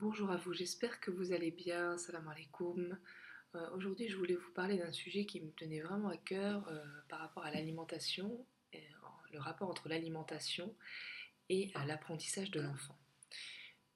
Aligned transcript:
Bonjour 0.00 0.30
à 0.30 0.36
vous, 0.36 0.54
j'espère 0.54 1.00
que 1.00 1.10
vous 1.10 1.32
allez 1.32 1.50
bien. 1.50 1.98
Salam 1.98 2.26
alaikum. 2.26 2.98
Euh, 3.54 3.70
Aujourd'hui, 3.74 4.08
je 4.08 4.16
voulais 4.16 4.36
vous 4.36 4.50
parler 4.52 4.78
d'un 4.78 4.90
sujet 4.90 5.26
qui 5.26 5.40
me 5.40 5.50
tenait 5.50 5.80
vraiment 5.80 6.08
à 6.08 6.16
cœur 6.16 6.66
euh, 6.68 6.82
par 7.08 7.18
rapport 7.18 7.44
à 7.44 7.50
l'alimentation, 7.50 8.46
euh, 8.74 8.78
le 9.32 9.38
rapport 9.38 9.68
entre 9.68 9.88
l'alimentation 9.88 10.74
et 11.50 11.72
l'apprentissage 11.86 12.50
de 12.50 12.60
l'enfant. 12.60 12.96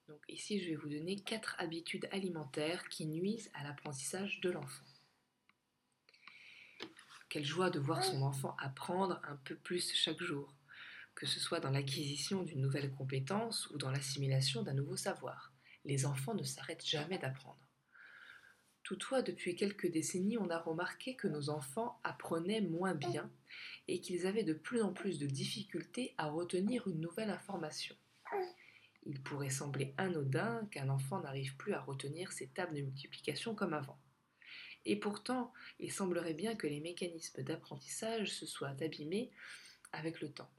Donc 0.07 0.21
ici, 0.27 0.59
je 0.59 0.69
vais 0.69 0.75
vous 0.75 0.89
donner 0.89 1.15
quatre 1.15 1.55
habitudes 1.57 2.07
alimentaires 2.11 2.87
qui 2.89 3.07
nuisent 3.07 3.49
à 3.55 3.63
l'apprentissage 3.63 4.39
de 4.41 4.51
l'enfant. 4.51 4.85
Quelle 7.29 7.45
joie 7.45 7.71
de 7.71 7.79
voir 7.79 8.03
son 8.03 8.21
enfant 8.21 8.55
apprendre 8.59 9.19
un 9.23 9.37
peu 9.37 9.55
plus 9.55 9.93
chaque 9.93 10.21
jour, 10.21 10.53
que 11.15 11.25
ce 11.25 11.39
soit 11.39 11.59
dans 11.59 11.71
l'acquisition 11.71 12.43
d'une 12.43 12.61
nouvelle 12.61 12.91
compétence 12.91 13.67
ou 13.71 13.77
dans 13.77 13.89
l'assimilation 13.89 14.61
d'un 14.61 14.73
nouveau 14.73 14.95
savoir. 14.95 15.56
Les 15.85 16.05
enfants 16.05 16.33
ne 16.33 16.43
s'arrêtent 16.43 16.85
jamais 16.85 17.17
d'apprendre. 17.17 17.67
Toutefois, 18.83 19.21
depuis 19.21 19.55
quelques 19.55 19.91
décennies, 19.91 20.37
on 20.37 20.49
a 20.49 20.59
remarqué 20.59 21.17
que 21.17 21.27
nos 21.27 21.49
enfants 21.49 21.99
apprenaient 22.05 22.61
moins 22.61 22.95
bien 22.95 23.29
et 23.89 23.99
qu'ils 23.99 24.25
avaient 24.25 24.45
de 24.45 24.53
plus 24.53 24.81
en 24.81 24.93
plus 24.93 25.19
de 25.19 25.27
difficultés 25.27 26.13
à 26.17 26.29
retenir 26.29 26.87
une 26.87 27.01
nouvelle 27.01 27.29
information. 27.29 27.95
Il 29.05 29.21
pourrait 29.21 29.49
sembler 29.49 29.93
anodin 29.97 30.67
qu'un 30.71 30.87
enfant 30.87 31.19
n'arrive 31.19 31.55
plus 31.57 31.73
à 31.73 31.81
retenir 31.81 32.31
ses 32.31 32.47
tables 32.47 32.75
de 32.75 32.81
multiplication 32.81 33.55
comme 33.55 33.73
avant. 33.73 33.99
Et 34.85 34.95
pourtant, 34.95 35.51
il 35.79 35.91
semblerait 35.91 36.33
bien 36.33 36.55
que 36.55 36.67
les 36.67 36.79
mécanismes 36.79 37.43
d'apprentissage 37.43 38.31
se 38.31 38.45
soient 38.45 38.75
abîmés 38.81 39.31
avec 39.91 40.21
le 40.21 40.31
temps. 40.31 40.49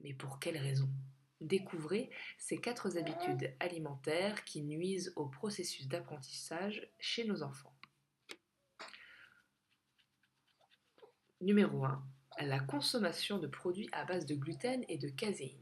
Mais 0.00 0.12
pour 0.12 0.40
quelles 0.40 0.58
raisons 0.58 0.90
Découvrez 1.42 2.08
ces 2.38 2.56
quatre 2.56 2.96
habitudes 2.96 3.52
alimentaires 3.58 4.44
qui 4.44 4.62
nuisent 4.62 5.12
au 5.16 5.26
processus 5.26 5.88
d'apprentissage 5.88 6.88
chez 7.00 7.24
nos 7.24 7.42
enfants. 7.42 7.74
Numéro 11.40 11.84
1. 11.84 12.06
La 12.42 12.60
consommation 12.60 13.40
de 13.40 13.48
produits 13.48 13.88
à 13.90 14.04
base 14.04 14.24
de 14.24 14.36
gluten 14.36 14.84
et 14.88 14.98
de 14.98 15.08
caséine. 15.08 15.58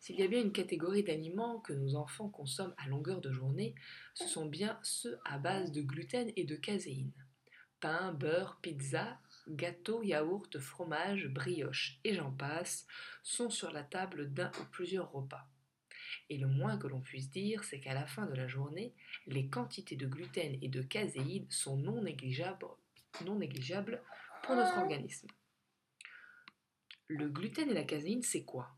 S'il 0.00 0.18
y 0.18 0.22
a 0.22 0.28
bien 0.28 0.40
une 0.40 0.52
catégorie 0.52 1.04
d'aliments 1.04 1.60
que 1.60 1.74
nos 1.74 1.94
enfants 1.94 2.30
consomment 2.30 2.74
à 2.78 2.88
longueur 2.88 3.20
de 3.20 3.32
journée, 3.32 3.74
ce 4.14 4.26
sont 4.26 4.46
bien 4.46 4.78
ceux 4.82 5.18
à 5.26 5.38
base 5.38 5.70
de 5.70 5.82
gluten 5.82 6.32
et 6.34 6.44
de 6.44 6.56
caséine. 6.56 7.12
Pain, 7.80 8.14
beurre, 8.14 8.58
pizza, 8.62 9.20
gâteaux, 9.48 10.02
yaourts, 10.02 10.48
fromage, 10.58 11.28
brioche 11.28 11.98
et 12.04 12.14
j'en 12.14 12.32
passe 12.32 12.86
sont 13.22 13.50
sur 13.50 13.70
la 13.72 13.82
table 13.82 14.32
d'un 14.32 14.50
ou 14.60 14.64
plusieurs 14.70 15.10
repas. 15.12 15.48
Et 16.28 16.38
le 16.38 16.48
moins 16.48 16.78
que 16.78 16.86
l'on 16.86 17.00
puisse 17.00 17.30
dire, 17.30 17.62
c'est 17.64 17.80
qu'à 17.80 17.94
la 17.94 18.06
fin 18.06 18.26
de 18.26 18.34
la 18.34 18.48
journée, 18.48 18.94
les 19.26 19.48
quantités 19.48 19.96
de 19.96 20.06
gluten 20.06 20.58
et 20.60 20.68
de 20.68 20.82
caséine 20.82 21.46
sont 21.50 21.76
non 21.76 22.02
négligeables, 22.02 22.66
non 23.24 23.36
négligeables 23.36 24.02
pour 24.42 24.56
notre 24.56 24.78
organisme. 24.78 25.28
Le 27.08 27.28
gluten 27.28 27.70
et 27.70 27.74
la 27.74 27.84
caséine, 27.84 28.22
c'est 28.22 28.44
quoi? 28.44 28.76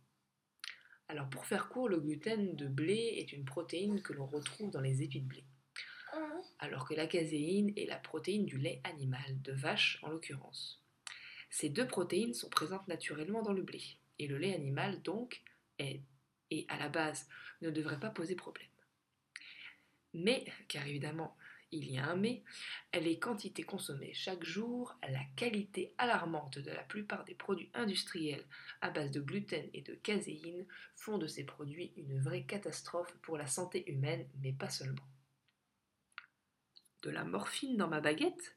Alors 1.09 1.31
pour 1.31 1.47
faire 1.47 1.71
court, 1.71 1.89
le 1.89 2.01
gluten 2.01 2.55
de 2.55 2.69
blé 2.69 3.15
est 3.17 3.33
une 3.33 3.47
protéine 3.47 4.03
que 4.03 4.13
l'on 4.13 4.27
retrouve 4.27 4.71
dans 4.71 4.83
les 4.83 5.03
épis 5.03 5.23
de 5.23 5.27
blé 5.27 5.45
alors 6.59 6.87
que 6.87 6.95
la 6.95 7.07
caséine 7.07 7.73
est 7.77 7.87
la 7.87 7.97
protéine 7.97 8.47
du 8.47 8.59
lait 8.59 8.81
animal, 8.85 9.41
de 9.43 9.53
vache 9.53 9.99
en 10.03 10.11
l'occurrence. 10.11 10.83
Ces 11.51 11.69
deux 11.69 11.87
protéines 11.87 12.35
sont 12.35 12.51
présentes 12.51 12.89
naturellement 12.89 13.43
dans 13.43 13.53
le 13.53 13.63
blé, 13.63 13.83
et 14.19 14.27
le 14.27 14.39
lait 14.39 14.55
animal 14.55 15.03
donc 15.03 15.43
est, 15.79 16.03
et 16.51 16.67
à 16.69 16.79
la 16.79 16.89
base 16.89 17.29
ne 17.63 17.71
devrait 17.71 18.01
pas 18.01 18.11
poser 18.11 18.35
problème. 18.35 18.69
Mais, 20.15 20.45
car 20.69 20.87
évidemment 20.87 21.37
il 21.71 21.91
y 21.91 21.99
a 21.99 22.07
un 22.07 22.17
mais, 22.17 22.43
les 22.95 23.19
quantités 23.19 23.63
consommées 23.63 24.15
chaque 24.15 24.43
jour, 24.43 24.97
la 25.07 25.23
qualité 25.37 25.93
alarmante 25.99 26.59
de 26.59 26.71
la 26.71 26.83
plupart 26.83 27.25
des 27.25 27.35
produits 27.35 27.71
industriels 27.75 28.45
à 28.81 28.91
base 28.91 29.11
de 29.11 29.21
gluten 29.21 29.69
et 29.75 29.83
de 29.83 29.95
caséine 29.95 30.65
font 30.97 31.19
de 31.19 31.27
ces 31.27 31.45
produits 31.45 31.93
une 31.97 32.19
vraie 32.21 32.45
catastrophe 32.45 33.15
pour 33.21 33.37
la 33.37 33.47
santé 33.47 33.91
humaine, 33.91 34.27
mais 34.41 34.53
pas 34.53 34.71
seulement 34.71 35.07
de 37.09 37.15
la 37.15 37.25
morphine 37.25 37.79
dans 37.79 37.89
ma 37.89 38.03
baguette 38.03 38.55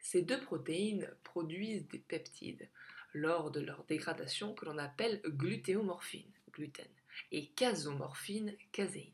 Ces 0.00 0.22
deux 0.22 0.40
protéines 0.40 1.08
produisent 1.22 1.86
des 1.86 2.00
peptides 2.00 2.68
lors 3.14 3.52
de 3.52 3.60
leur 3.60 3.84
dégradation 3.84 4.54
que 4.54 4.64
l'on 4.64 4.76
appelle 4.76 5.22
glutéomorphine, 5.24 6.32
gluten, 6.50 6.88
et 7.30 7.46
casomorphine, 7.50 8.56
caséine. 8.72 9.12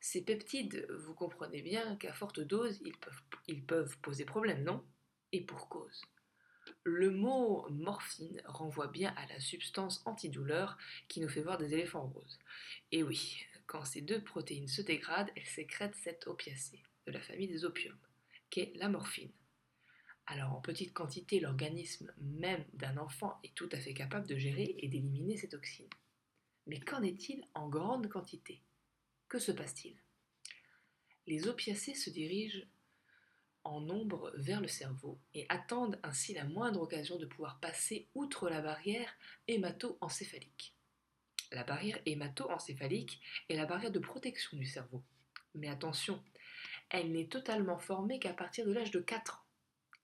Ces 0.00 0.22
peptides, 0.22 0.86
vous 0.88 1.12
comprenez 1.12 1.60
bien 1.60 1.96
qu'à 1.96 2.14
forte 2.14 2.40
dose, 2.40 2.80
ils 2.86 2.96
peuvent, 2.96 3.22
ils 3.48 3.62
peuvent 3.62 3.98
poser 3.98 4.24
problème, 4.24 4.64
non? 4.64 4.82
Et 5.32 5.42
pour 5.42 5.68
cause. 5.68 6.00
Le 6.84 7.10
mot 7.10 7.68
morphine 7.68 8.40
renvoie 8.46 8.88
bien 8.88 9.12
à 9.18 9.26
la 9.26 9.40
substance 9.40 10.00
antidouleur 10.06 10.78
qui 11.08 11.20
nous 11.20 11.28
fait 11.28 11.42
voir 11.42 11.58
des 11.58 11.74
éléphants 11.74 12.06
roses. 12.06 12.38
Et 12.92 13.02
oui, 13.02 13.44
quand 13.66 13.84
ces 13.84 14.00
deux 14.00 14.24
protéines 14.24 14.68
se 14.68 14.80
dégradent, 14.80 15.30
elles 15.36 15.44
sécrètent 15.44 15.96
cette 15.96 16.26
opiacée 16.26 16.82
de 17.06 17.12
la 17.12 17.20
famille 17.20 17.48
des 17.48 17.64
opiums, 17.64 17.98
qu'est 18.50 18.72
la 18.76 18.88
morphine. 18.88 19.32
Alors 20.26 20.52
en 20.52 20.60
petite 20.60 20.92
quantité, 20.92 21.40
l'organisme 21.40 22.12
même 22.18 22.64
d'un 22.74 22.96
enfant 22.98 23.40
est 23.42 23.54
tout 23.54 23.68
à 23.72 23.80
fait 23.80 23.94
capable 23.94 24.26
de 24.26 24.36
gérer 24.36 24.76
et 24.78 24.88
d'éliminer 24.88 25.36
ces 25.36 25.48
toxines. 25.48 25.90
Mais 26.66 26.78
qu'en 26.78 27.02
est-il 27.02 27.44
en 27.54 27.68
grande 27.68 28.08
quantité? 28.08 28.62
Que 29.28 29.38
se 29.38 29.50
passe-t-il? 29.50 29.96
Les 31.26 31.48
opiacés 31.48 31.94
se 31.94 32.10
dirigent 32.10 32.64
en 33.64 33.80
nombre 33.80 34.32
vers 34.36 34.60
le 34.60 34.68
cerveau 34.68 35.20
et 35.34 35.46
attendent 35.48 35.98
ainsi 36.02 36.32
la 36.32 36.44
moindre 36.44 36.80
occasion 36.80 37.18
de 37.18 37.26
pouvoir 37.26 37.60
passer 37.60 38.08
outre 38.14 38.48
la 38.48 38.62
barrière 38.62 39.12
hémato-encéphalique. 39.48 40.74
La 41.52 41.64
barrière 41.64 42.00
hémato-encéphalique 42.06 43.20
est 43.48 43.56
la 43.56 43.66
barrière 43.66 43.90
de 43.90 43.98
protection 43.98 44.56
du 44.56 44.64
cerveau. 44.64 45.02
Mais 45.54 45.68
attention, 45.68 46.22
elle 46.90 47.12
n'est 47.12 47.28
totalement 47.28 47.78
formée 47.78 48.18
qu'à 48.18 48.34
partir 48.34 48.66
de 48.66 48.72
l'âge 48.72 48.90
de 48.90 49.00
4 49.00 49.36
ans. 49.36 49.46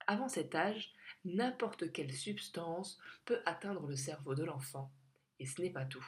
Avant 0.06 0.28
cet 0.28 0.54
âge, 0.54 0.92
n'importe 1.24 1.92
quelle 1.92 2.12
substance 2.12 2.98
peut 3.24 3.42
atteindre 3.44 3.86
le 3.86 3.96
cerveau 3.96 4.34
de 4.34 4.44
l'enfant, 4.44 4.90
et 5.40 5.46
ce 5.46 5.60
n'est 5.60 5.70
pas 5.70 5.84
tout. 5.84 6.06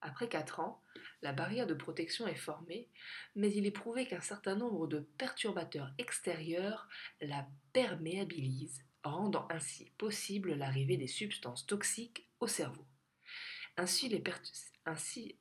Après 0.00 0.28
4 0.28 0.60
ans, 0.60 0.82
la 1.22 1.32
barrière 1.32 1.66
de 1.66 1.74
protection 1.74 2.28
est 2.28 2.34
formée, 2.34 2.88
mais 3.34 3.50
il 3.52 3.66
est 3.66 3.70
prouvé 3.70 4.06
qu'un 4.06 4.20
certain 4.20 4.54
nombre 4.54 4.86
de 4.86 5.00
perturbateurs 5.00 5.92
extérieurs 5.98 6.88
la 7.20 7.48
perméabilisent, 7.72 8.84
rendant 9.02 9.48
ainsi 9.50 9.90
possible 9.96 10.54
l'arrivée 10.54 10.98
des 10.98 11.08
substances 11.08 11.66
toxiques 11.66 12.28
au 12.40 12.46
cerveau. 12.46 12.86
Ainsi, 13.76 14.14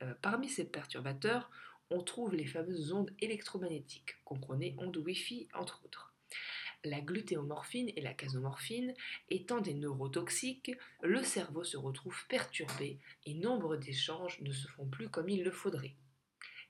euh, 0.01 0.13
parmi 0.21 0.49
ces 0.49 0.65
perturbateurs, 0.65 1.51
on 1.93 2.03
trouve 2.03 2.33
les 2.33 2.45
fameuses 2.45 2.91
ondes 2.91 3.11
électromagnétiques, 3.19 4.15
comprenez 4.25 4.75
ondes 4.79 4.97
Wi-Fi 4.97 5.47
entre 5.53 5.83
autres. 5.85 6.13
La 6.83 6.99
glutéomorphine 6.99 7.91
et 7.95 8.01
la 8.01 8.13
casomorphine 8.13 8.93
étant 9.29 9.61
des 9.61 9.73
neurotoxiques, 9.73 10.71
le 11.01 11.23
cerveau 11.23 11.63
se 11.63 11.77
retrouve 11.77 12.27
perturbé 12.27 12.99
et 13.25 13.35
nombre 13.35 13.77
d'échanges 13.77 14.41
ne 14.41 14.51
se 14.51 14.67
font 14.67 14.87
plus 14.87 15.07
comme 15.07 15.29
il 15.29 15.43
le 15.43 15.51
faudrait. 15.51 15.95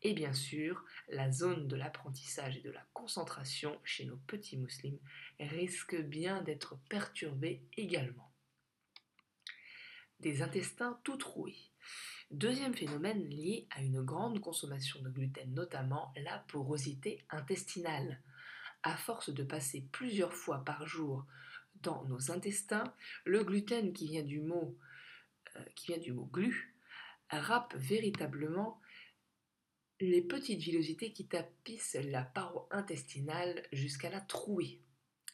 Et 0.03 0.13
bien 0.13 0.33
sûr, 0.33 0.83
la 1.07 1.31
zone 1.31 1.67
de 1.67 1.77
l'apprentissage 1.77 2.57
et 2.57 2.61
de 2.61 2.69
la 2.69 2.85
concentration 2.93 3.79
chez 3.85 4.05
nos 4.05 4.17
petits 4.17 4.57
musulmans 4.57 4.99
risque 5.39 5.95
bien 5.95 6.41
d'être 6.41 6.77
perturbée 6.89 7.63
également. 7.77 8.29
Des 10.19 10.41
intestins 10.41 10.99
tout 11.03 11.17
troués, 11.17 11.72
Deuxième 12.31 12.73
phénomène 12.73 13.23
lié 13.29 13.67
à 13.71 13.81
une 13.81 14.01
grande 14.01 14.39
consommation 14.39 15.01
de 15.01 15.09
gluten, 15.09 15.53
notamment 15.53 16.13
la 16.15 16.39
porosité 16.47 17.23
intestinale. 17.29 18.21
À 18.81 18.97
force 18.97 19.29
de 19.29 19.43
passer 19.43 19.87
plusieurs 19.91 20.33
fois 20.33 20.63
par 20.65 20.85
jour 20.85 21.25
dans 21.81 22.03
nos 22.05 22.31
intestins, 22.31 22.93
le 23.25 23.43
gluten 23.43 23.93
qui 23.93 24.07
vient 24.07 24.23
du 24.23 24.41
mot, 24.41 24.77
euh, 25.55 25.63
glu 26.31 26.75
râpe 27.29 27.73
véritablement 27.75 28.79
les 29.99 30.21
petites 30.21 30.59
villosités 30.59 31.13
qui 31.13 31.27
tapissent 31.27 31.97
la 32.03 32.23
paroi 32.23 32.67
intestinale 32.71 33.63
jusqu'à 33.71 34.09
la 34.09 34.21
trouer. 34.21 34.81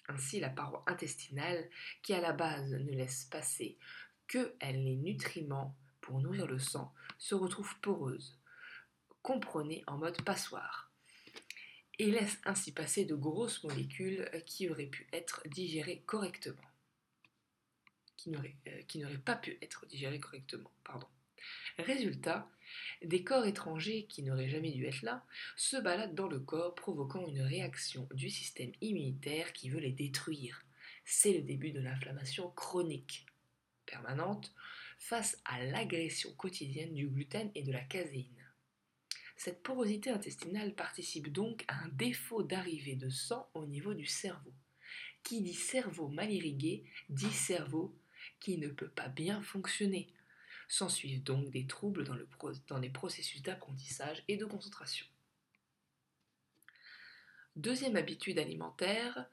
Ainsi, 0.08 0.40
la 0.40 0.50
paroi 0.50 0.84
intestinale, 0.88 1.70
qui 2.04 2.14
à 2.14 2.22
la 2.22 2.34
base 2.34 2.72
ne 2.72 2.92
laisse 2.92 3.26
passer 3.26 3.78
que 4.28 4.54
les 4.62 4.96
nutriments 4.96 5.76
pour 6.10 6.22
nourrir 6.22 6.48
le 6.48 6.58
sang 6.58 6.92
se 7.20 7.36
retrouve 7.36 7.80
poreuse, 7.82 8.36
comprenez 9.22 9.84
en 9.86 10.00
mode 10.00 10.20
passoire, 10.24 10.92
et 12.00 12.10
laisse 12.10 12.40
ainsi 12.46 12.72
passer 12.72 13.06
de 13.06 13.14
grosses 13.14 13.64
molécules 13.64 14.28
qui 14.48 14.68
auraient 14.72 14.88
pu 14.88 15.08
être 15.14 15.44
digérées 15.50 16.02
correctement. 16.08 16.68
Qui 18.18 18.32
n'auraient, 18.32 18.56
euh, 18.68 19.18
pas 19.24 19.36
pu 19.36 19.60
être 19.62 19.86
digérées 19.86 20.20
correctement, 20.20 20.72
pardon. 20.84 21.06
Résultat, 21.78 22.50
Des 23.04 23.24
corps 23.24 23.46
étrangers 23.46 24.08
qui 24.08 24.24
n'auraient 24.24 24.50
jamais 24.50 24.72
dû 24.72 24.86
être 24.86 25.04
là 25.04 25.24
se 25.58 25.78
baladent 25.78 26.16
dans 26.16 26.28
le 26.28 26.40
corps 26.40 26.74
provoquant 26.74 27.28
une 27.28 27.42
réaction 27.42 28.08
du 28.14 28.32
système 28.32 28.72
immunitaire 28.82 29.54
qui 29.54 29.70
veut 29.70 29.80
les 29.80 29.92
détruire. 29.92 30.66
C'est 31.06 31.34
le 31.34 31.42
début 31.42 31.72
de 31.72 31.80
l'inflammation 31.80 32.50
chronique 32.52 33.28
permanente 33.90 34.54
face 35.00 35.38
à 35.46 35.64
l'agression 35.64 36.32
quotidienne 36.34 36.94
du 36.94 37.08
gluten 37.08 37.50
et 37.56 37.64
de 37.64 37.72
la 37.72 37.82
caséine. 37.82 38.46
Cette 39.38 39.64
porosité 39.64 40.10
intestinale 40.10 40.76
participe 40.76 41.32
donc 41.32 41.64
à 41.70 41.84
un 41.84 41.88
défaut 41.90 42.44
d'arrivée 42.44 42.96
de 42.96 43.10
sang 43.10 43.50
au 43.54 43.66
niveau 43.66 43.94
du 43.94 44.06
cerveau. 44.06 44.54
Qui 45.24 45.42
dit 45.42 45.54
cerveau 45.54 46.10
mal 46.10 46.32
irrigué 46.32 46.84
dit 47.10 47.32
cerveau 47.32 47.98
qui 48.40 48.58
ne 48.58 48.68
peut 48.68 48.90
pas 48.90 49.08
bien 49.08 49.42
fonctionner. 49.42 50.08
S'ensuivent 50.68 51.24
donc 51.24 51.50
des 51.52 51.66
troubles 51.66 52.04
dans, 52.04 52.16
le 52.16 52.28
dans 52.68 52.78
les 52.78 52.90
processus 52.90 53.42
d'apprentissage 53.42 54.24
et 54.28 54.38
de 54.38 54.46
concentration. 54.46 55.06
Deuxième 57.56 57.96
habitude 57.96 58.40
alimentaire 58.40 59.26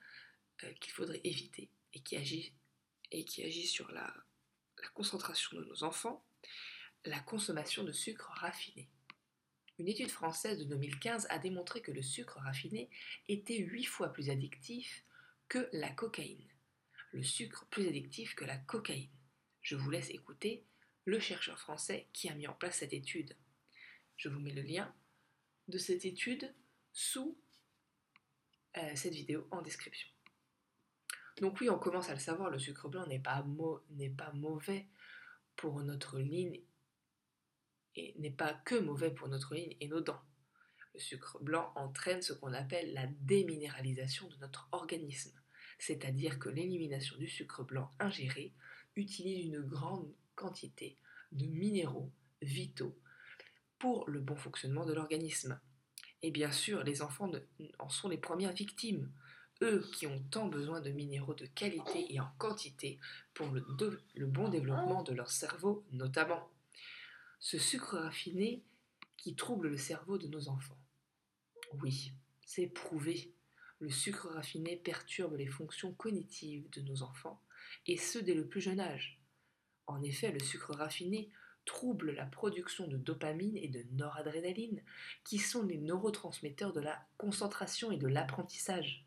euh, 0.63 0.73
qu'il 0.81 0.93
faudrait 0.93 1.21
éviter 1.25 1.69
et 1.93 2.01
qui 2.01 2.17
agit 2.17 3.67
sur 3.67 3.91
la, 3.93 4.15
concentration 4.93 5.57
de 5.57 5.65
nos 5.65 5.85
enfants, 5.85 6.25
la 7.05 7.21
consommation 7.21 7.85
de 7.85 7.93
sucre 7.93 8.31
raffiné. 8.35 8.89
Une 9.79 9.89
étude 9.89 10.11
française 10.11 10.59
de 10.59 10.65
2015 10.65 11.27
a 11.29 11.39
démontré 11.39 11.83
que 11.83 11.93
le 11.93 12.03
sucre 12.03 12.39
raffiné 12.39 12.89
était 13.29 13.59
8 13.59 13.85
fois 13.85 14.09
plus 14.09 14.31
addictif 14.31 15.05
que 15.49 15.69
la 15.73 15.91
cocaïne. 15.91 16.49
Le 17.13 17.23
sucre 17.23 17.67
plus 17.71 17.87
addictif 17.87 18.35
que 18.35 18.45
la 18.45 18.57
cocaïne. 18.57 19.11
Je 19.63 19.77
vous 19.77 19.91
laisse 19.91 20.11
écouter 20.11 20.65
le 21.05 21.21
chercheur 21.21 21.59
français 21.59 22.09
qui 22.13 22.29
a 22.29 22.35
mis 22.35 22.47
en 22.47 22.55
place 22.55 22.79
cette 22.79 22.93
étude. 22.93 23.37
Je 24.17 24.29
vous 24.29 24.41
mets 24.41 24.53
le 24.53 24.63
lien 24.63 24.93
de 25.69 25.79
cette 25.79 26.05
étude 26.05 26.53
sous 26.93 27.39
euh, 28.77 28.97
cette 28.97 29.15
vidéo 29.15 29.47
en 29.51 29.63
description. 29.63 30.09
Donc 31.41 31.61
oui, 31.61 31.69
on 31.69 31.79
commence 31.79 32.09
à 32.09 32.15
le 32.15 32.21
savoir, 32.21 32.51
le 32.51 32.59
sucre 32.59 32.89
blanc 32.89 33.07
n'est 33.07 33.19
pas, 33.19 33.43
mauvais 34.35 34.87
pour 35.57 35.83
notre 35.83 36.19
ligne 36.19 36.61
et 37.95 38.15
n'est 38.19 38.31
pas 38.31 38.55
que 38.65 38.75
mauvais 38.77 39.11
pour 39.11 39.29
notre 39.29 39.55
ligne 39.55 39.77
et 39.81 39.89
nos 39.89 40.01
dents. 40.01 40.23
Le 40.95 41.01
sucre 41.01 41.39
blanc 41.43 41.73
entraîne 41.75 42.23
ce 42.23 42.33
qu'on 42.33 42.55
appelle 42.55 42.95
la 42.95 43.07
déminéralisation 43.07 44.29
de 44.29 44.37
notre 44.37 44.69
organisme, 44.73 45.39
c'est-à-dire 45.79 46.39
que 46.39 46.49
l'élimination 46.49 47.17
du 47.19 47.29
sucre 47.29 47.65
blanc 47.65 47.91
ingéré 47.99 48.55
utilise 48.97 49.47
une 49.47 49.61
grande 49.61 50.11
quantité 50.35 50.97
de 51.33 51.47
minéraux 51.47 52.11
vitaux 52.41 52.99
pour 53.79 54.09
le 54.09 54.21
bon 54.21 54.37
fonctionnement 54.37 54.87
de 54.87 54.95
l'organisme. 54.95 55.61
Et 56.23 56.31
bien 56.31 56.51
sûr, 56.51 56.83
les 56.83 57.03
enfants 57.03 57.31
en 57.79 57.89
sont 57.91 58.09
les 58.09 58.17
premières 58.17 58.55
victimes, 58.55 59.13
eux 59.63 59.89
qui 59.95 60.07
ont 60.07 60.23
tant 60.31 60.47
besoin 60.47 60.81
de 60.81 60.91
minéraux 60.91 61.35
de 61.35 61.47
qualité 61.47 62.13
et 62.13 62.21
en 62.21 62.29
quantité 62.39 62.99
pour 63.35 63.49
le, 63.49 64.27
bon 64.27 64.49
développement 64.49 65.03
de 65.03 65.13
leur 65.13 65.31
cerveau 65.31 65.85
notamment 65.93 66.49
ce 67.39 67.59
sucre 67.59 67.97
raffiné 67.99 68.63
qui 69.17 69.35
trouble 69.35 69.69
le 69.69 69.77
cerveau 69.77 70.19
de 70.19 70.29
nos 70.29 70.49
enfants. 70.49 70.79
Oui, 71.83 72.13
c'est 72.45 72.67
prouvé. 72.67 73.33
Le 73.81 73.91
sucre 73.91 74.29
raffiné 74.29 74.77
perturbe 74.77 75.37
les 75.37 75.47
fonctions 75.47 75.93
cognitives 75.93 76.69
de 76.71 76.81
nos 76.81 77.03
enfants, 77.03 77.43
et 77.87 77.97
ce 77.97 78.19
dès 78.19 78.35
le 78.35 78.47
plus 78.47 78.61
jeune 78.61 78.81
âge. 78.81 79.21
En 79.87 80.03
effet, 80.03 80.33
le 80.33 80.41
sucre 80.41 80.75
raffiné 80.75 81.31
trouble 81.65 82.13
la 82.13 82.25
production 82.25 82.87
de 82.87 82.97
dopamine 82.97 83.57
et 83.57 83.69
de 83.69 83.85
noradrénaline, 83.93 84.83
qui 85.25 85.39
sont 85.39 85.65
les 85.65 85.79
neurotransmetteurs 85.79 86.73
de 86.73 86.81
la 86.81 87.05
concentration 87.19 87.91
et 87.91 87.99
de 87.99 88.07
l'apprentissage. 88.07 89.06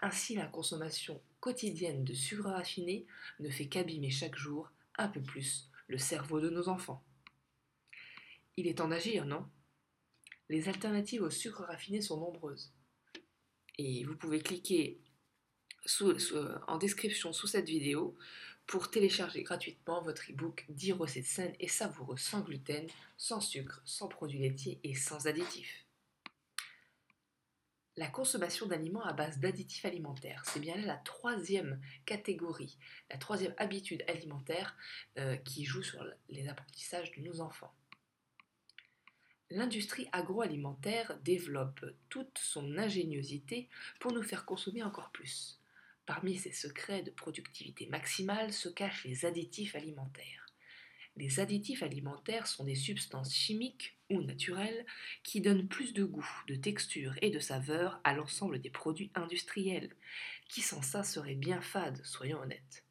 Ainsi, 0.00 0.34
la 0.34 0.46
consommation 0.46 1.22
quotidienne 1.40 2.04
de 2.04 2.12
sucre 2.12 2.50
raffiné 2.50 3.06
ne 3.40 3.50
fait 3.50 3.66
qu'abîmer 3.66 4.10
chaque 4.10 4.36
jour 4.36 4.70
un 4.98 5.08
peu 5.08 5.22
plus 5.22 5.70
le 5.88 5.98
cerveau 5.98 6.40
de 6.40 6.50
nos 6.50 6.68
enfants. 6.68 7.02
Il 8.56 8.66
est 8.66 8.78
temps 8.78 8.88
d'agir, 8.88 9.24
non? 9.24 9.46
Les 10.48 10.68
alternatives 10.68 11.22
au 11.22 11.30
sucre 11.30 11.64
raffiné 11.64 12.00
sont 12.00 12.18
nombreuses. 12.18 12.72
Et 13.78 14.04
vous 14.04 14.16
pouvez 14.16 14.40
cliquer 14.40 15.00
en 16.66 16.78
description 16.78 17.32
sous 17.32 17.46
cette 17.46 17.68
vidéo 17.68 18.16
pour 18.66 18.90
télécharger 18.90 19.44
gratuitement 19.44 20.02
votre 20.02 20.30
e-book 20.30 20.66
10 20.68 20.92
recettes 20.92 21.26
saines 21.26 21.54
et 21.60 21.68
savoureuses 21.68 22.20
sans 22.20 22.40
gluten, 22.40 22.86
sans 23.16 23.40
sucre, 23.40 23.80
sans 23.84 24.08
produits 24.08 24.40
laitiers 24.40 24.80
et 24.82 24.94
sans 24.94 25.26
additifs. 25.26 25.85
La 27.98 28.08
consommation 28.08 28.66
d'aliments 28.66 29.04
à 29.04 29.14
base 29.14 29.38
d'additifs 29.38 29.86
alimentaires, 29.86 30.42
c'est 30.44 30.60
bien 30.60 30.76
là 30.76 30.86
la 30.86 30.96
troisième 30.96 31.80
catégorie, 32.04 32.76
la 33.10 33.16
troisième 33.16 33.54
habitude 33.56 34.04
alimentaire 34.06 34.76
euh, 35.18 35.36
qui 35.36 35.64
joue 35.64 35.82
sur 35.82 36.06
les 36.28 36.46
apprentissages 36.48 37.10
de 37.12 37.22
nos 37.22 37.40
enfants. 37.40 37.74
L'industrie 39.48 40.08
agroalimentaire 40.12 41.18
développe 41.24 41.86
toute 42.10 42.36
son 42.36 42.76
ingéniosité 42.76 43.70
pour 43.98 44.12
nous 44.12 44.22
faire 44.22 44.44
consommer 44.44 44.82
encore 44.82 45.10
plus. 45.12 45.58
Parmi 46.04 46.36
ces 46.36 46.52
secrets 46.52 47.02
de 47.02 47.10
productivité 47.10 47.86
maximale 47.86 48.52
se 48.52 48.68
cachent 48.68 49.04
les 49.04 49.24
additifs 49.24 49.74
alimentaires. 49.74 50.45
Les 51.16 51.40
additifs 51.40 51.82
alimentaires 51.82 52.46
sont 52.46 52.64
des 52.64 52.74
substances 52.74 53.34
chimiques 53.34 53.96
ou 54.10 54.20
naturelles 54.20 54.84
qui 55.22 55.40
donnent 55.40 55.66
plus 55.66 55.94
de 55.94 56.04
goût, 56.04 56.28
de 56.46 56.54
texture 56.54 57.14
et 57.22 57.30
de 57.30 57.38
saveur 57.38 58.00
à 58.04 58.14
l'ensemble 58.14 58.60
des 58.60 58.68
produits 58.68 59.10
industriels, 59.14 59.94
qui 60.48 60.60
sans 60.60 60.82
ça 60.82 61.02
seraient 61.02 61.34
bien 61.34 61.62
fades, 61.62 62.04
soyons 62.04 62.40
honnêtes. 62.40 62.84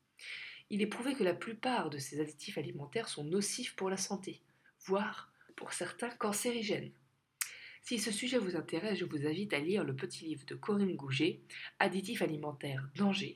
Il 0.71 0.81
est 0.81 0.87
prouvé 0.87 1.13
que 1.13 1.23
la 1.23 1.35
plupart 1.35 1.91
de 1.91 1.99
ces 1.99 2.19
additifs 2.19 2.57
alimentaires 2.57 3.09
sont 3.09 3.23
nocifs 3.23 3.75
pour 3.75 3.91
la 3.91 3.97
santé, 3.97 4.41
voire 4.85 5.31
pour 5.55 5.73
certains 5.73 6.09
cancérigènes. 6.09 6.91
Si 7.83 7.99
ce 7.99 8.11
sujet 8.11 8.39
vous 8.39 8.55
intéresse, 8.55 8.97
je 8.97 9.05
vous 9.05 9.27
invite 9.27 9.53
à 9.53 9.59
lire 9.59 9.83
le 9.83 9.95
petit 9.95 10.25
livre 10.25 10.45
de 10.47 10.55
Corinne 10.55 10.95
Gouget, 10.95 11.41
Additifs 11.77 12.23
alimentaires 12.23 12.89
danger, 12.95 13.35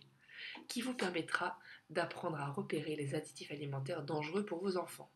qui 0.68 0.82
vous 0.82 0.96
permettra 0.96 1.60
d'apprendre 1.90 2.38
à 2.38 2.50
repérer 2.50 2.96
les 2.96 3.16
additifs 3.16 3.52
alimentaires 3.52 4.04
dangereux 4.04 4.46
pour 4.46 4.62
vos 4.62 4.78
enfants. 4.78 5.12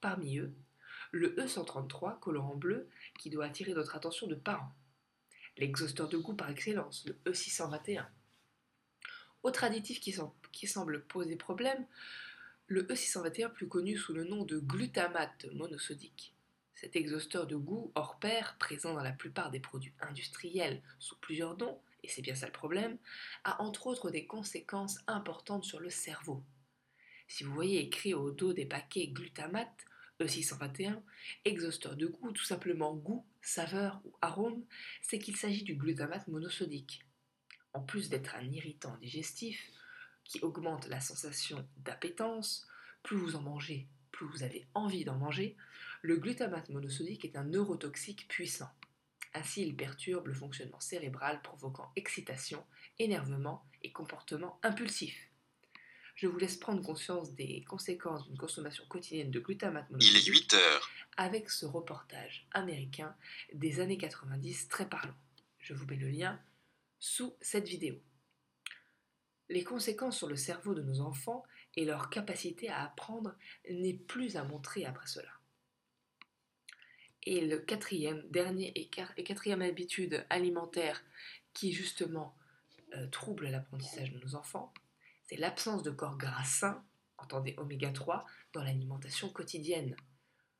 Parmi 0.00 0.38
eux, 0.38 0.52
le 1.12 1.34
E133, 1.36 2.18
colorant 2.18 2.56
bleu, 2.56 2.88
qui 3.18 3.30
doit 3.30 3.44
attirer 3.44 3.74
notre 3.74 3.96
attention 3.96 4.26
de 4.26 4.34
parents. 4.34 4.72
L'exhausteur 5.58 6.08
de 6.08 6.16
goût 6.16 6.34
par 6.34 6.50
excellence, 6.50 7.04
le 7.06 7.18
E621. 7.30 8.06
Autre 9.42 9.64
additif 9.64 10.00
qui, 10.00 10.66
semble 10.66 11.04
poser 11.04 11.36
problème, 11.36 11.86
le 12.66 12.84
E621 12.84 13.52
plus 13.52 13.68
connu 13.68 13.96
sous 13.96 14.14
le 14.14 14.24
nom 14.24 14.44
de 14.44 14.58
glutamate 14.58 15.46
monosodique. 15.52 16.34
Cet 16.74 16.96
exhausteur 16.96 17.46
de 17.46 17.56
goût 17.56 17.92
hors 17.94 18.18
pair, 18.18 18.56
présent 18.58 18.94
dans 18.94 19.02
la 19.02 19.12
plupart 19.12 19.50
des 19.50 19.60
produits 19.60 19.92
industriels 20.00 20.82
sous 20.98 21.16
plusieurs 21.16 21.56
noms, 21.58 21.78
et 22.02 22.08
c'est 22.08 22.22
bien 22.22 22.34
ça 22.34 22.46
le 22.46 22.52
problème, 22.52 22.98
a 23.44 23.60
entre 23.62 23.86
autres 23.86 24.10
des 24.10 24.26
conséquences 24.26 24.98
importantes 25.06 25.64
sur 25.64 25.80
le 25.80 25.90
cerveau. 25.90 26.42
Si 27.28 27.44
vous 27.44 27.54
voyez 27.54 27.80
écrit 27.80 28.14
au 28.14 28.30
dos 28.30 28.52
des 28.52 28.66
paquets 28.66 29.08
glutamate, 29.08 29.86
E621, 30.20 31.00
exhausteur 31.44 31.96
de 31.96 32.06
goût, 32.06 32.32
tout 32.32 32.44
simplement 32.44 32.94
goût, 32.94 33.26
saveur 33.40 34.00
ou 34.04 34.12
arôme, 34.20 34.64
c'est 35.00 35.18
qu'il 35.18 35.36
s'agit 35.36 35.64
du 35.64 35.74
glutamate 35.74 36.28
monosodique. 36.28 37.04
En 37.72 37.80
plus 37.80 38.10
d'être 38.10 38.34
un 38.36 38.50
irritant 38.50 38.96
digestif, 38.98 39.72
qui 40.24 40.40
augmente 40.40 40.88
la 40.88 41.00
sensation 41.00 41.66
d'appétence. 41.78 42.66
Plus 43.02 43.16
vous 43.16 43.36
en 43.36 43.42
mangez, 43.42 43.88
plus 44.12 44.26
vous 44.26 44.42
avez 44.42 44.66
envie 44.74 45.04
d'en 45.04 45.18
manger. 45.18 45.56
Le 46.02 46.16
glutamate 46.16 46.68
monosodique 46.68 47.24
est 47.24 47.36
un 47.36 47.44
neurotoxique 47.44 48.28
puissant. 48.28 48.70
Ainsi, 49.34 49.62
il 49.62 49.76
perturbe 49.76 50.28
le 50.28 50.34
fonctionnement 50.34 50.80
cérébral, 50.80 51.40
provoquant 51.42 51.90
excitation, 51.96 52.64
énervement 52.98 53.64
et 53.82 53.92
comportement 53.92 54.58
impulsif. 54.62 55.28
Je 56.14 56.26
vous 56.26 56.38
laisse 56.38 56.56
prendre 56.56 56.82
conscience 56.82 57.34
des 57.34 57.64
conséquences 57.64 58.26
d'une 58.26 58.36
consommation 58.36 58.84
quotidienne 58.86 59.30
de 59.30 59.40
glutamate 59.40 59.90
monosodique. 59.90 60.26
Il 60.26 60.32
est 60.32 60.34
8 60.34 60.54
heures. 60.54 60.90
Avec 61.16 61.50
ce 61.50 61.66
reportage 61.66 62.46
américain 62.52 63.14
des 63.54 63.80
années 63.80 63.98
90 63.98 64.68
très 64.68 64.88
parlant. 64.88 65.16
Je 65.58 65.74
vous 65.74 65.86
mets 65.86 65.96
le 65.96 66.08
lien 66.08 66.38
sous 66.98 67.34
cette 67.40 67.66
vidéo 67.66 68.00
les 69.52 69.64
conséquences 69.64 70.16
sur 70.16 70.28
le 70.28 70.36
cerveau 70.36 70.74
de 70.74 70.82
nos 70.82 71.00
enfants 71.00 71.44
et 71.76 71.84
leur 71.84 72.10
capacité 72.10 72.68
à 72.68 72.84
apprendre 72.84 73.34
n'est 73.70 73.94
plus 73.94 74.36
à 74.36 74.44
montrer 74.44 74.84
après 74.84 75.06
cela. 75.06 75.28
Et 77.24 77.40
le 77.46 77.58
quatrième, 77.58 78.22
dernier 78.30 78.72
et 78.74 78.88
quatrième 78.88 79.62
habitude 79.62 80.24
alimentaire 80.28 81.02
qui 81.54 81.72
justement 81.72 82.36
euh, 82.94 83.06
trouble 83.08 83.48
l'apprentissage 83.48 84.12
de 84.12 84.18
nos 84.18 84.34
enfants, 84.34 84.72
c'est 85.24 85.36
l'absence 85.36 85.82
de 85.82 85.90
corps 85.90 86.18
gras 86.18 86.44
sains, 86.44 86.84
entendez 87.18 87.54
oméga 87.58 87.90
3, 87.90 88.26
dans 88.52 88.62
l'alimentation 88.62 89.28
quotidienne. 89.28 89.96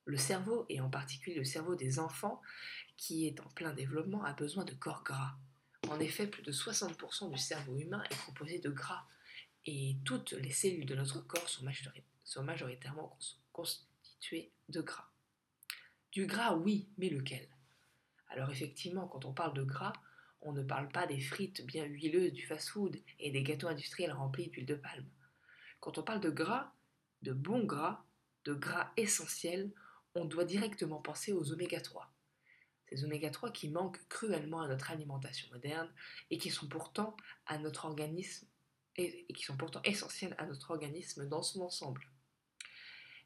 Le 0.04 0.16
cerveau, 0.16 0.66
et 0.68 0.80
en 0.80 0.88
particulier 0.88 1.36
le 1.36 1.44
cerveau 1.44 1.74
des 1.74 1.98
enfants, 1.98 2.40
qui 2.96 3.26
est 3.26 3.40
en 3.40 3.48
plein 3.50 3.72
développement, 3.72 4.24
a 4.24 4.32
besoin 4.32 4.64
de 4.64 4.74
corps 4.74 5.04
gras. 5.04 5.36
En 5.88 5.98
effet, 6.00 6.26
plus 6.26 6.42
de 6.42 6.52
60% 6.52 7.30
du 7.30 7.38
cerveau 7.38 7.76
humain 7.76 8.02
est 8.10 8.26
composé 8.26 8.58
de 8.60 8.70
gras, 8.70 9.04
et 9.66 9.96
toutes 10.04 10.32
les 10.32 10.50
cellules 10.50 10.86
de 10.86 10.94
notre 10.94 11.20
corps 11.20 11.48
sont, 11.48 11.64
majoritairement 12.42 13.18
constituées 13.52 14.52
de 14.68 14.80
gras. 14.80 15.11
Du 16.12 16.26
gras, 16.26 16.54
oui, 16.54 16.90
mais 16.98 17.08
lequel? 17.08 17.48
Alors 18.28 18.50
effectivement, 18.50 19.08
quand 19.08 19.24
on 19.24 19.32
parle 19.32 19.54
de 19.54 19.62
gras, 19.62 19.94
on 20.42 20.52
ne 20.52 20.62
parle 20.62 20.90
pas 20.90 21.06
des 21.06 21.20
frites 21.20 21.64
bien 21.64 21.84
huileuses 21.84 22.34
du 22.34 22.46
fast-food 22.46 23.00
et 23.18 23.30
des 23.30 23.42
gâteaux 23.42 23.68
industriels 23.68 24.12
remplis 24.12 24.50
d'huile 24.50 24.66
de 24.66 24.74
palme. 24.74 25.08
Quand 25.80 25.96
on 25.96 26.02
parle 26.02 26.20
de 26.20 26.28
gras, 26.28 26.74
de 27.22 27.32
bons 27.32 27.64
gras, 27.64 28.04
de 28.44 28.52
gras 28.52 28.92
essentiels, 28.98 29.72
on 30.14 30.26
doit 30.26 30.44
directement 30.44 31.00
penser 31.00 31.32
aux 31.32 31.50
oméga 31.50 31.80
3. 31.80 32.12
Ces 32.90 33.04
oméga 33.04 33.30
3 33.30 33.50
qui 33.50 33.70
manquent 33.70 34.06
cruellement 34.08 34.60
à 34.60 34.68
notre 34.68 34.90
alimentation 34.90 35.48
moderne 35.50 35.90
et, 36.30 36.36
qui 36.36 36.50
sont 36.50 36.66
pourtant 36.66 37.16
essentiels 39.84 40.34
à 40.36 40.44
notre 40.44 40.72
organisme 40.72 41.26
dans 41.26 41.42
son 41.42 41.62
ensemble. 41.62 42.06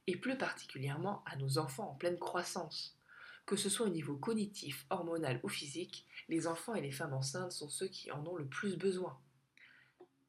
Et 0.07 0.17
plus 0.17 0.39
particulièrement 0.39 1.23
à 1.27 1.37
nos 1.37 1.59
enfants 1.59 1.91
en 1.91 1.95
pleine 1.95 2.19
croissance. 2.19 2.97
Que 3.45 3.57
ce 3.57 3.69
soit 3.69 3.87
au 3.87 3.91
niveau 3.91 4.17
cognitif, 4.17 4.87
hormonal 4.91 5.41
ou 5.43 5.49
physique, 5.49 6.07
les 6.29 6.47
enfants 6.47 6.75
et 6.75 6.81
les 6.81 6.91
femmes 6.91 7.15
enceintes 7.15 7.53
sont 7.53 7.69
ceux 7.69 7.89
qui 7.89 8.11
en 8.11 8.25
ont 8.27 8.37
le 8.37 8.47
plus 8.47 8.77
besoin. 8.77 9.19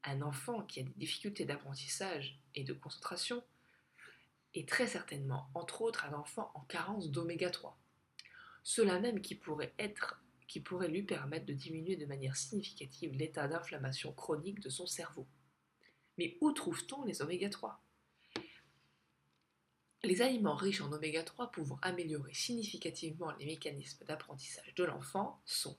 Un 0.04 0.22
enfant 0.22 0.62
qui 0.62 0.80
a 0.80 0.84
des 0.84 0.94
difficultés 0.96 1.44
d'apprentissage 1.44 2.40
et 2.54 2.64
de 2.64 2.72
concentration 2.72 3.42
est 4.54 4.68
très 4.68 4.86
certainement, 4.86 5.48
entre 5.54 5.82
autres, 5.82 6.04
un 6.04 6.14
enfant 6.14 6.50
en 6.54 6.60
carence 6.60 7.10
d'oméga 7.10 7.50
3. 7.50 7.78
Cela 8.62 9.00
même 9.00 9.20
qui 9.20 9.34
pourrait 9.34 9.74
être 9.78 10.20
qui 10.48 10.60
pourrait 10.60 10.88
lui 10.88 11.02
permettre 11.02 11.44
de 11.46 11.52
diminuer 11.52 11.96
de 11.96 12.06
manière 12.06 12.34
significative 12.34 13.14
l'état 13.14 13.46
d'inflammation 13.46 14.12
chronique 14.12 14.60
de 14.60 14.70
son 14.70 14.86
cerveau. 14.86 15.28
Mais 16.16 16.38
où 16.40 16.52
trouve-t-on 16.52 17.04
les 17.04 17.20
oméga 17.20 17.50
3 17.50 17.80
Les 20.04 20.22
aliments 20.22 20.54
riches 20.54 20.80
en 20.80 20.92
oméga 20.92 21.24
3 21.24 21.50
pouvant 21.50 21.78
améliorer 21.82 22.32
significativement 22.32 23.32
les 23.38 23.46
mécanismes 23.46 24.04
d'apprentissage 24.04 24.72
de 24.76 24.84
l'enfant 24.84 25.40
sont 25.44 25.76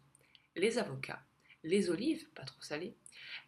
les 0.57 0.77
avocats, 0.77 1.23
les 1.63 1.89
olives, 1.89 2.27
pas 2.31 2.43
trop 2.43 2.61
salées, 2.61 2.97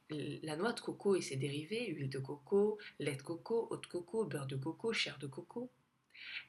la 0.10 0.56
noix 0.56 0.72
de 0.72 0.80
coco 0.80 1.16
et 1.16 1.22
ses 1.22 1.36
dérivés, 1.36 1.88
huile 1.88 2.10
de 2.10 2.20
coco, 2.20 2.78
lait 3.00 3.16
de 3.16 3.22
coco, 3.22 3.68
eau 3.70 3.78
de 3.78 3.86
coco, 3.86 4.26
beurre 4.26 4.48
de 4.48 4.56
coco, 4.56 4.94
chair 4.94 5.18
de 5.20 5.28
coco, 5.28 5.70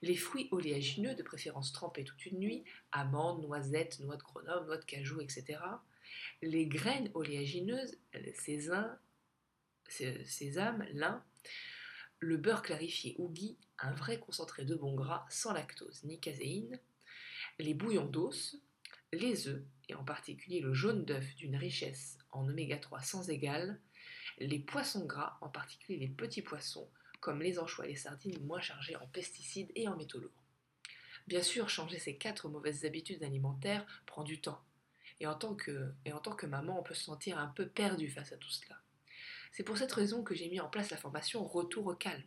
les 0.02 0.16
fruits 0.16 0.48
oléagineux, 0.52 1.14
de 1.14 1.22
préférence 1.22 1.72
trempés 1.72 2.04
toute 2.04 2.24
une 2.26 2.38
nuit, 2.38 2.64
amandes, 2.92 3.42
noisettes, 3.42 3.98
noix 4.00 4.16
de 4.16 4.22
Grenoble, 4.22 4.66
noix 4.66 4.76
de 4.76 4.84
cajou, 4.84 5.20
etc. 5.20 5.58
Les 6.42 6.66
graines 6.66 7.10
oléagineuses, 7.14 7.98
sésame, 9.88 10.86
lin, 10.92 11.24
le 12.18 12.36
beurre 12.36 12.62
clarifié 12.62 13.16
ou 13.18 13.28
ghee, 13.28 13.58
un 13.82 13.92
vrai 13.92 14.18
concentré 14.18 14.64
de 14.64 14.74
bon 14.74 14.94
gras 14.94 15.26
sans 15.28 15.52
lactose 15.52 16.02
ni 16.04 16.18
caséine, 16.18 16.78
les 17.58 17.74
bouillons 17.74 18.06
d'os, 18.06 18.56
les 19.12 19.48
œufs, 19.48 19.62
et 19.88 19.94
en 19.94 20.04
particulier 20.04 20.60
le 20.60 20.72
jaune 20.72 21.04
d'œuf 21.04 21.34
d'une 21.36 21.56
richesse 21.56 22.18
en 22.30 22.48
oméga 22.48 22.78
3 22.78 23.02
sans 23.02 23.28
égal, 23.28 23.78
les 24.38 24.58
poissons 24.58 25.04
gras, 25.04 25.36
en 25.40 25.48
particulier 25.48 25.98
les 25.98 26.08
petits 26.08 26.42
poissons, 26.42 26.88
comme 27.20 27.42
les 27.42 27.58
anchois 27.58 27.86
et 27.86 27.90
les 27.90 27.96
sardines 27.96 28.42
moins 28.44 28.60
chargés 28.60 28.96
en 28.96 29.06
pesticides 29.06 29.70
et 29.74 29.86
en 29.88 29.96
métaux 29.96 30.18
lourds. 30.18 30.44
Bien 31.26 31.42
sûr, 31.42 31.68
changer 31.68 31.98
ces 31.98 32.16
quatre 32.16 32.48
mauvaises 32.48 32.84
habitudes 32.84 33.22
alimentaires 33.22 33.86
prend 34.06 34.24
du 34.24 34.40
temps. 34.40 34.62
Et 35.20 35.26
en 35.26 35.34
tant 35.34 35.54
que, 35.54 35.92
et 36.04 36.12
en 36.12 36.18
tant 36.18 36.34
que 36.34 36.46
maman, 36.46 36.80
on 36.80 36.82
peut 36.82 36.94
se 36.94 37.04
sentir 37.04 37.38
un 37.38 37.46
peu 37.46 37.68
perdu 37.68 38.08
face 38.08 38.32
à 38.32 38.36
tout 38.36 38.50
cela. 38.50 38.76
C'est 39.52 39.62
pour 39.62 39.76
cette 39.76 39.92
raison 39.92 40.24
que 40.24 40.34
j'ai 40.34 40.48
mis 40.48 40.58
en 40.58 40.68
place 40.68 40.90
la 40.90 40.96
formation 40.96 41.46
Retour 41.46 41.86
au 41.86 41.94
calme. 41.94 42.24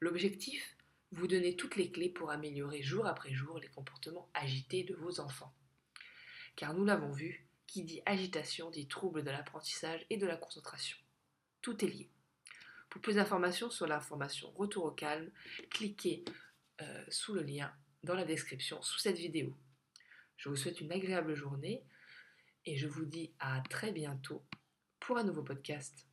L'objectif 0.00 0.76
Vous 1.12 1.26
donner 1.26 1.56
toutes 1.56 1.76
les 1.76 1.90
clés 1.90 2.10
pour 2.10 2.30
améliorer 2.30 2.82
jour 2.82 3.06
après 3.06 3.32
jour 3.32 3.58
les 3.58 3.68
comportements 3.68 4.28
agités 4.34 4.84
de 4.84 4.94
vos 4.94 5.20
enfants. 5.20 5.54
Car 6.54 6.74
nous 6.74 6.84
l'avons 6.84 7.12
vu, 7.12 7.48
qui 7.66 7.84
dit 7.84 8.02
agitation 8.06 8.70
dit 8.70 8.88
trouble 8.88 9.22
de 9.22 9.30
l'apprentissage 9.30 10.04
et 10.10 10.16
de 10.16 10.26
la 10.26 10.36
concentration. 10.36 10.98
Tout 11.62 11.84
est 11.84 11.88
lié. 11.88 12.10
Pour 12.90 13.00
plus 13.00 13.14
d'informations 13.14 13.70
sur 13.70 13.86
la 13.86 14.00
formation 14.00 14.50
Retour 14.52 14.84
au 14.84 14.90
calme, 14.90 15.30
cliquez 15.70 16.24
euh, 16.80 17.04
sous 17.08 17.34
le 17.34 17.42
lien 17.42 17.72
dans 18.02 18.14
la 18.14 18.24
description 18.24 18.80
sous 18.82 18.98
cette 18.98 19.18
vidéo. 19.18 19.54
Je 20.36 20.48
vous 20.48 20.56
souhaite 20.56 20.80
une 20.80 20.92
agréable 20.92 21.34
journée 21.34 21.84
et 22.64 22.76
je 22.76 22.86
vous 22.86 23.04
dis 23.04 23.32
à 23.38 23.62
très 23.68 23.92
bientôt 23.92 24.42
pour 25.00 25.18
un 25.18 25.24
nouveau 25.24 25.42
podcast. 25.42 26.07